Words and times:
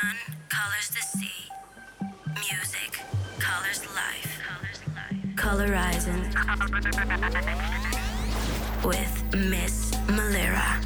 sun 0.00 0.16
colors 0.48 0.88
the 0.90 1.18
sea. 1.18 1.48
Music 2.34 3.00
colors 3.38 3.82
life. 3.94 4.40
Colorizing 5.36 6.22
with 8.84 9.24
Miss 9.32 9.92
Malira. 10.08 10.85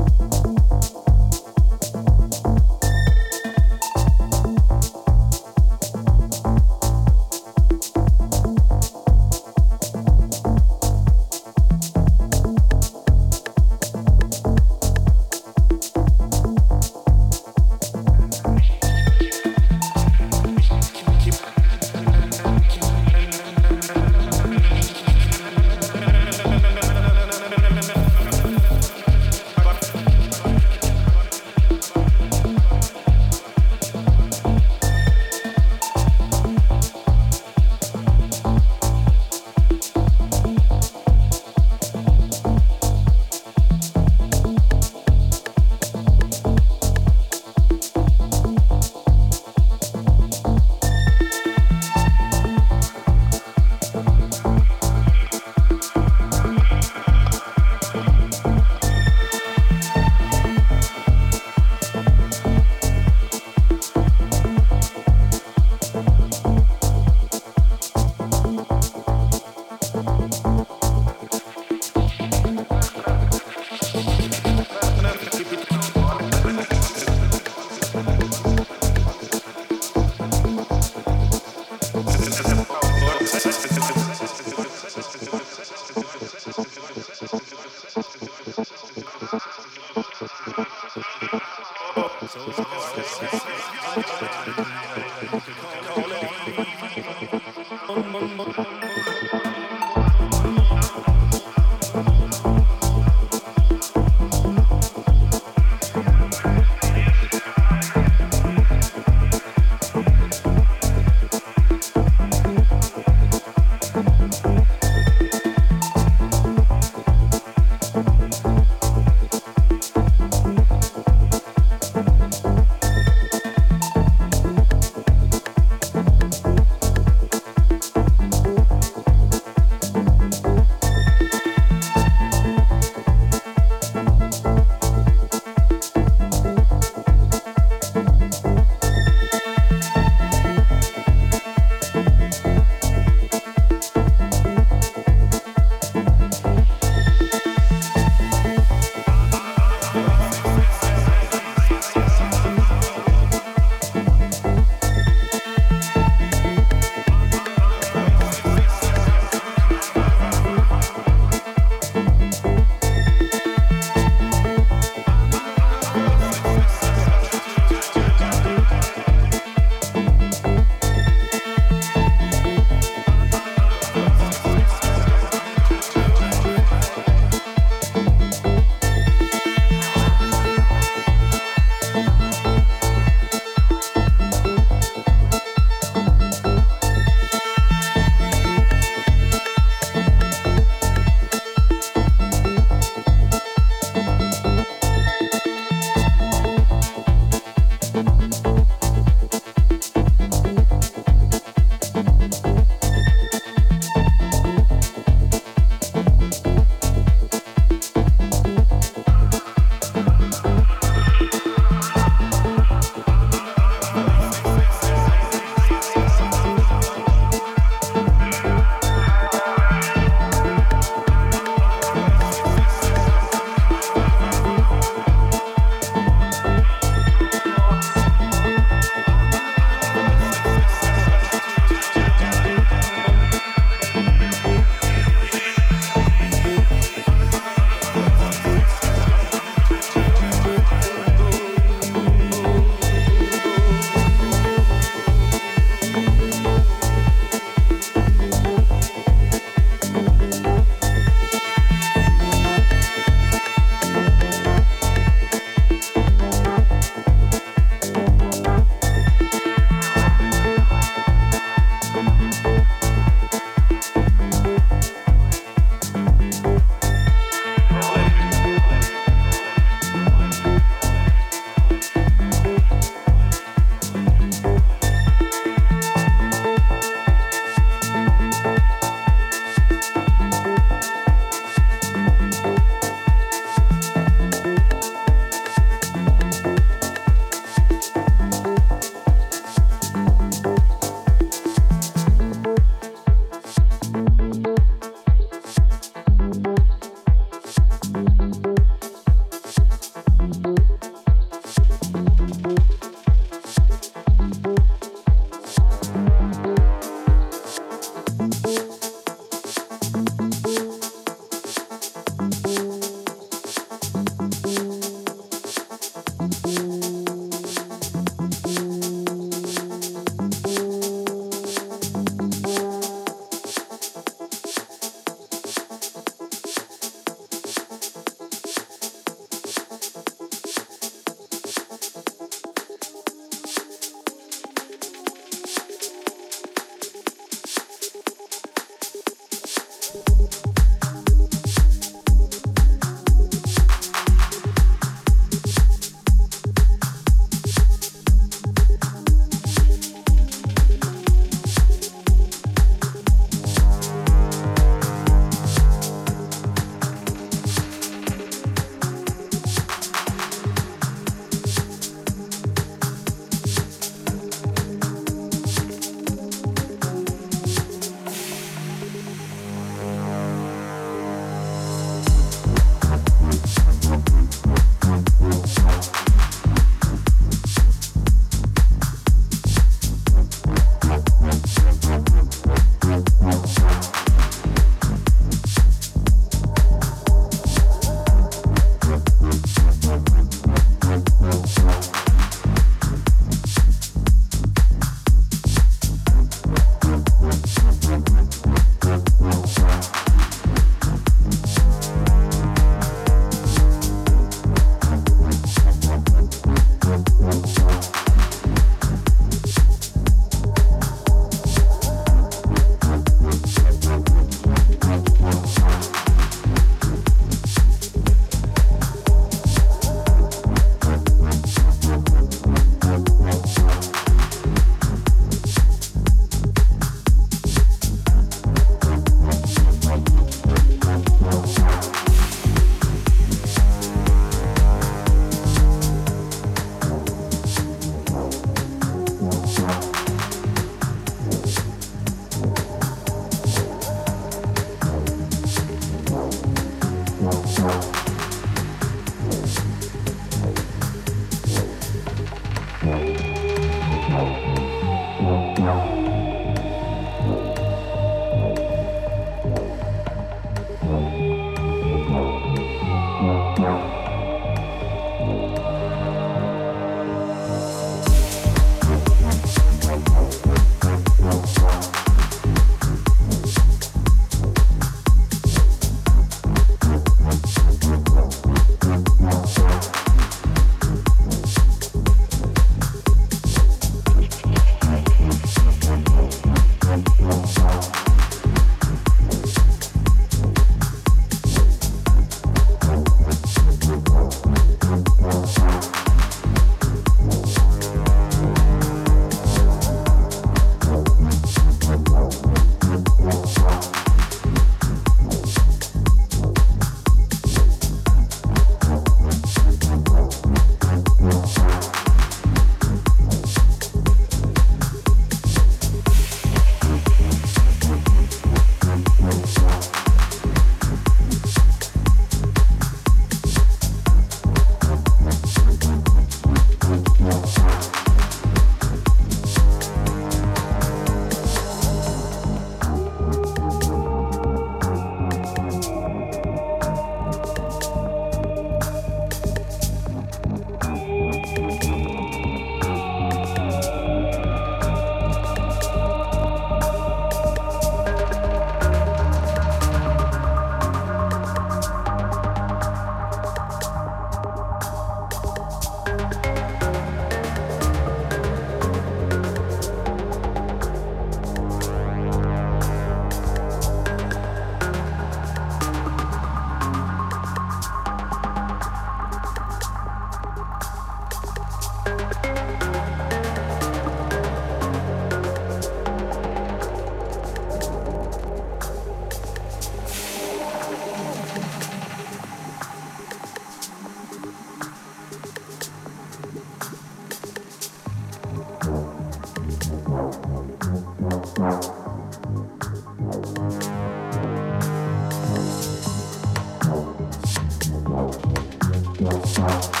Wow. 599.61 600.00